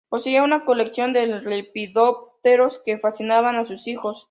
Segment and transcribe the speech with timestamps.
[0.09, 4.19] Poseía una colección de lepidópteros que fascinaba a sus hijos.